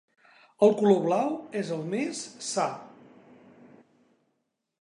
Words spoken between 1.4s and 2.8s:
és el més sa.